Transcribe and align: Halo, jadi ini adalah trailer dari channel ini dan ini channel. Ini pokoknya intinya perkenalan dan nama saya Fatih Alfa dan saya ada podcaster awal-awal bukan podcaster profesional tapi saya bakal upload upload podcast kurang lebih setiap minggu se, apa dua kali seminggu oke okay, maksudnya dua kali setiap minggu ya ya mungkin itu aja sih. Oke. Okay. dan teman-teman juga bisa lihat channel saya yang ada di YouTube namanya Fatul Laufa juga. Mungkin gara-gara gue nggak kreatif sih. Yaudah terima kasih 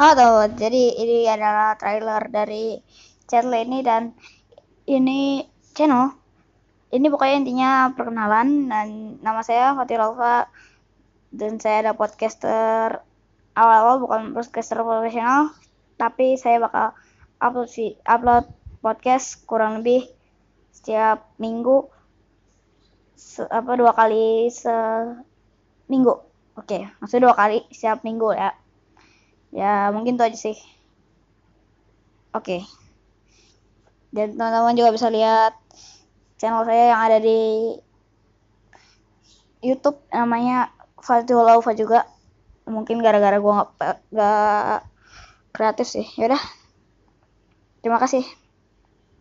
Halo, 0.00 0.48
jadi 0.48 0.96
ini 0.96 1.28
adalah 1.28 1.76
trailer 1.76 2.24
dari 2.32 2.80
channel 3.28 3.52
ini 3.52 3.84
dan 3.84 4.16
ini 4.88 5.44
channel. 5.76 6.16
Ini 6.88 7.04
pokoknya 7.12 7.36
intinya 7.44 7.70
perkenalan 7.92 8.72
dan 8.72 9.20
nama 9.20 9.44
saya 9.44 9.76
Fatih 9.76 10.00
Alfa 10.00 10.48
dan 11.36 11.60
saya 11.60 11.84
ada 11.84 11.92
podcaster 11.92 13.04
awal-awal 13.52 14.00
bukan 14.00 14.32
podcaster 14.32 14.80
profesional 14.80 15.52
tapi 16.00 16.40
saya 16.40 16.64
bakal 16.64 16.96
upload 17.36 17.68
upload 18.08 18.48
podcast 18.80 19.44
kurang 19.44 19.84
lebih 19.84 20.08
setiap 20.72 21.28
minggu 21.36 21.92
se, 23.20 23.44
apa 23.44 23.76
dua 23.76 23.92
kali 23.92 24.48
seminggu 24.48 26.24
oke 26.56 26.64
okay, 26.64 26.88
maksudnya 27.04 27.28
dua 27.28 27.36
kali 27.36 27.68
setiap 27.68 28.00
minggu 28.00 28.32
ya 28.32 28.56
ya 29.50 29.90
mungkin 29.94 30.16
itu 30.18 30.24
aja 30.24 30.38
sih. 30.38 30.56
Oke. 32.30 32.62
Okay. 32.62 32.62
dan 34.10 34.34
teman-teman 34.34 34.74
juga 34.74 34.90
bisa 34.90 35.06
lihat 35.06 35.54
channel 36.34 36.66
saya 36.66 36.90
yang 36.90 37.00
ada 37.06 37.18
di 37.22 37.38
YouTube 39.62 40.02
namanya 40.10 40.74
Fatul 40.98 41.46
Laufa 41.46 41.74
juga. 41.78 42.06
Mungkin 42.66 43.02
gara-gara 43.02 43.38
gue 43.38 43.54
nggak 44.14 44.78
kreatif 45.54 45.86
sih. 45.86 46.06
Yaudah 46.18 46.42
terima 47.82 47.98
kasih 48.02 48.26